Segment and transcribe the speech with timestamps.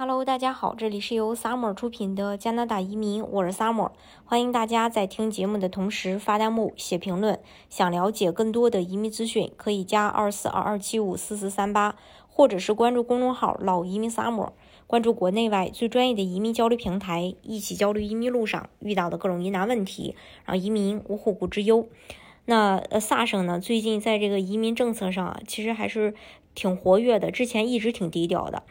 [0.00, 3.90] Hello，大家好，这里是由 Summer 出品的加拿大移民，我是 Summer，
[4.24, 7.40] 欢迎大家在听节目的同时发弹幕、写评论。
[7.68, 11.96] 想了解更多的移民资讯，可以加二四二二七五四四三八，
[12.28, 14.50] 或者是关注公众号“老移民 Summer”，
[14.86, 21.88] 关注国内外最专业的移民交流平台，一起交流移民路上遇到的各种疑难问题，让移民无后顾之忧。
[22.44, 26.14] 那呃，萨省呢，最近在这个移民政策上啊，其实还是
[26.54, 28.62] 挺活跃的，之前一直挺低调的。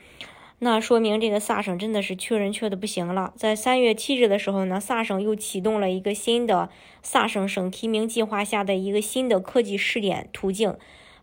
[0.60, 3.32] 那说明这个萨省真的是缺人缺的不行了。
[3.36, 6.70] 在三月七日的时候呢，萨省又启动了一个新的
[7.04, 10.76] 萨省省提名计划下的一个新的科技试点途径，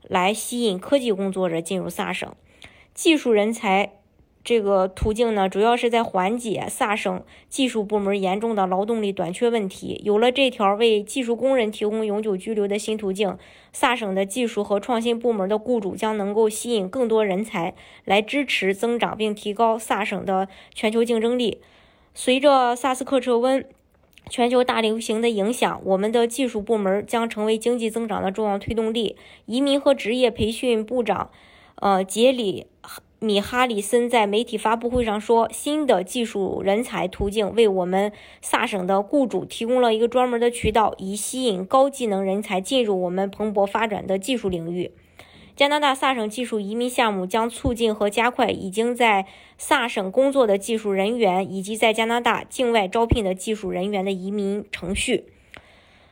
[0.03, 2.33] 来吸引科技工作者进入萨省，
[2.95, 4.04] 技术人才。
[4.45, 10.03] 这个途径呢，主要是在缓解萨省技术部门严重的劳动力短缺问题。
[10.05, 13.39] 有了这条为技术工人提供永久居留的新途径，
[13.73, 21.63] 萨省的技术和创新部门的雇主将能够吸引更多人才来支持增长，并提高萨省的全球竞争力。
[22.13, 23.67] 随着萨斯克彻温
[24.29, 29.17] 全球大流行的影响，我们的技术部门将成为经济增长的重要推动力。
[29.47, 31.31] 移民和职业培训部长，
[31.77, 32.67] 呃，杰里。
[33.25, 44.93] 米哈里森在媒体发布会上说：“新的技术人才途径为我们萨省的雇主提供了一个专门的渠道，以吸引高技能人才进入我们蓬勃发展的技术领域。
[45.57, 55.25] 加拿大萨省技术移民项目将促进和加快已经在萨省工作的技术人员以及在加拿大境外招聘的技术人员的移民程序。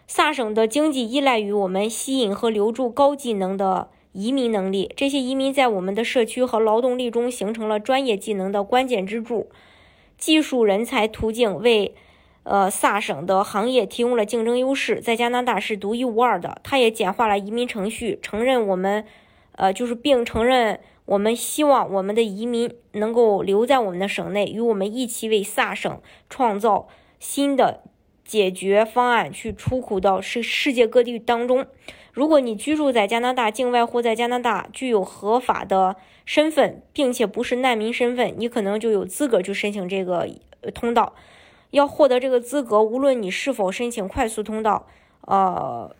[0.07, 9.51] 萨省的经济依赖于我们吸引和留住高技能的。”移民能力，这些移民在我们的社区和劳动力中形成了专业技能的关键支柱。
[10.19, 11.95] 技术人才途径为
[12.45, 16.61] 呃萨省的行业提供了竞争优势，在加拿大是独一无二的。
[16.63, 19.05] 它也简化了移民程序，承认我们
[19.57, 26.87] 呃就是并承认我们希望我们的移民能够留在我们的省内，与我们一起为萨省创造
[27.19, 27.83] 新的
[28.33, 31.67] 解决方案，去出口到世世界各地当中。
[32.15, 40.27] 如果你居住在加拿大境外或在加拿大具有合法的身份，并且不是难民身份，你可能就有资格去申请这个
[40.73, 41.15] 通道。
[41.73, 44.87] 要获得这个资格，无论你是否申请快速通道，
[45.27, 45.95] 呃，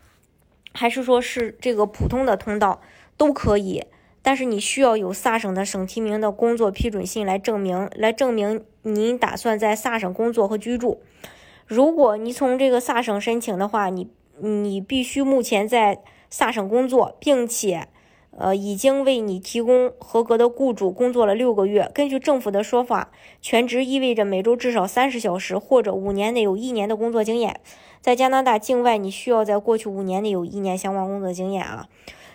[0.73, 2.81] 还是说是这个普通的通道
[3.19, 3.85] 都可以。
[4.23, 11.03] 但是你需要有萨省的省提名的工作批准信来证明，来证明您打算在萨省工作和居住。
[11.67, 14.09] 如果你从这个萨省申请的话，你。
[14.45, 17.87] 你必须目前在萨省工作，并且，
[18.37, 21.89] 呃，已经为你提供合格的雇主工作了六个月。
[21.95, 27.61] 根据政府的说法，全职意味着每周至少三十小时，或者五年内有一年的工作经验。
[28.01, 31.89] 在加拿大境外，你需要在过去五年内有一年相关工作经验啊。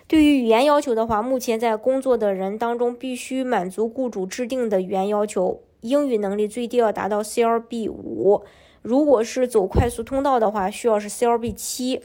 [0.06, 8.44] 对于语言要求的话，目前在工作的人当中必须满足雇主制定的语言要求，英语能力最低要达到 CLB 五。
[8.82, 12.02] 如果是走快速通道的话，需要是 CLB 七。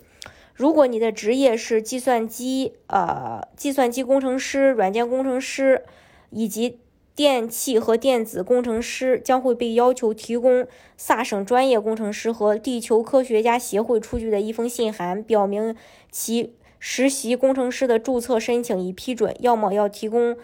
[0.56, 5.84] 如果你的职业是计算机，呃，计算机工程师、软件工程师
[6.30, 6.80] 以及
[7.16, 15.76] 电气和电子工程师，将会被要求提供萨省专业工程师和地球科学家协会出具的一封信函，表明
[16.12, 19.36] 其实习工程师的注册申请已批准。
[19.40, 20.38] 要么要提供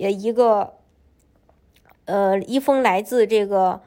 [0.00, 0.74] 呃一个，
[2.04, 3.80] 呃，一封来自这个。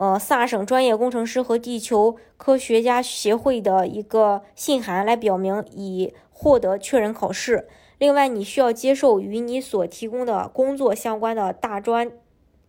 [0.00, 7.68] 呃，萨省专业工程师和地球科学家协会的一个信函来表明已获得确认考试。
[7.98, 12.10] 另外，你需要接受与你所提供的工作相关的大专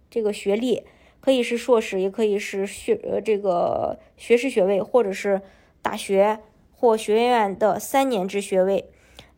[0.09, 0.83] 这个学历，
[1.21, 5.41] 可以是硕士，也可以是学呃这个学士学位，或者是
[5.81, 6.39] 大学
[6.75, 8.89] 或学院的三年制学位，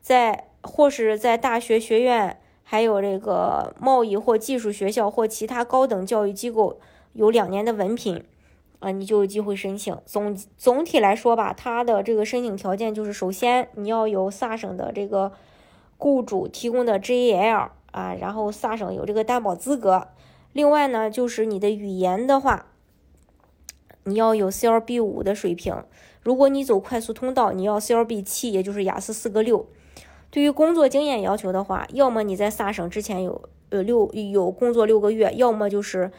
[0.01, 6.79] 在或是在大学学院，还有这个贸易或技术学校或其他高等教育机构。
[7.13, 8.23] 有两年的文凭，
[8.79, 9.95] 啊，你就有机会申请。
[10.05, 15.31] 总总体来说吧，它的这个申请条件就是，首先你要有萨省的这个
[15.97, 20.07] 雇主提供的 JAL 啊，然后萨省有这个担保资格。
[20.53, 22.65] 另外呢，就是你的语言的话，
[24.03, 25.83] 你要有 CLB 五的水平。
[26.21, 29.67] 如果你走快速通道，你要 CLB 七，也就是雅思四个六。
[30.31, 36.11] 对于工作经验要求的话，要么你在萨省之前有呃六有工作六个月，要么就是。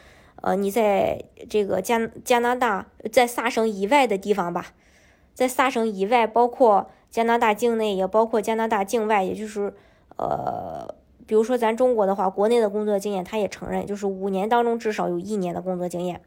[0.44, 4.74] 呃，你在这个加加拿大，在萨省以外的地方吧，
[5.32, 9.72] 在萨省以外，包括加拿大境内，也包括加拿大境外，也就是，
[10.18, 10.94] 呃，
[11.26, 16.20] 比如说咱中国的话，国内的工作经验，他也承认，就是五年当中至少有一年的工作经验，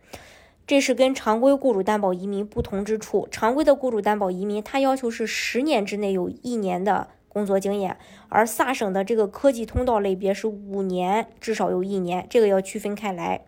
[0.66, 3.28] 这是跟常规雇主担保移民不同之处。
[3.30, 7.96] 常规的雇主担保移民，他要求是十年之内有一年的工作经验，
[8.30, 13.42] 而萨省的这个科技通道类别是五年至少有一年，这个要区分开来。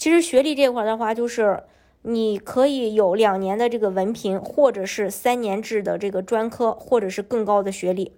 [0.00, 1.62] 其实学历这块的话，就是
[2.00, 8.12] 你可以有两年的这个文凭，或者是三年制的这个专科，或者是更高的学历。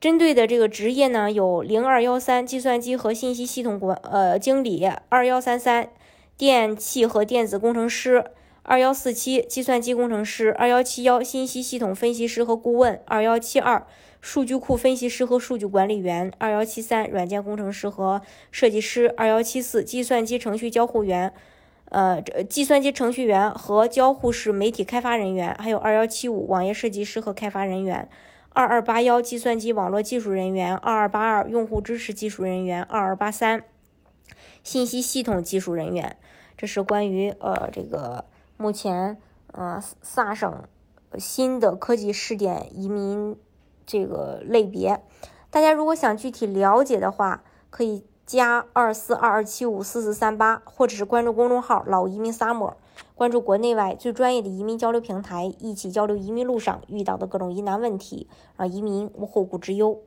[0.00, 5.90] 针对的这个职业呢，有零二幺三计算机和信息系统管呃经理，二幺三三
[6.38, 8.24] 电气和电子工程师，
[8.62, 13.86] 二幺四七计算机工程师，二幺七幺信息系统分析师和顾问，二幺七二
[14.22, 18.22] 数据库分析师和数据管理员，二幺七三软件工程师和
[18.52, 21.34] 设计师，二幺七四计算机程序交互员，
[21.86, 28.08] 呃，计算机程序员和交互式媒体开发人员，还有二幺七五网页设计师和开发人员。
[28.54, 33.64] 二二八幺计算机网络技术人员，二二八二用户支持技术人员，二二八三
[34.62, 36.16] 信息系统技术人员。
[36.56, 38.26] 这是关于呃这个
[38.56, 39.18] 目前
[39.48, 40.64] 呃萨省
[41.18, 43.36] 新的科技试点移民
[43.86, 45.02] 这个类别。
[45.50, 52.74] 大家如果想具体了解的话，可以加二四二二七五四四三八，或者是关注公众号“老移民 summer”。
[53.14, 60.00] 关注国内外最专业的移民交流平台，一起交流移民路上遇到的各种疑难问题，让移民无后顾之忧。